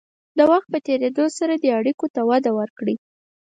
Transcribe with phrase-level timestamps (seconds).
[0.37, 2.95] د وخت په تېرېدو سره دې اړیکو ته وده ورکړئ.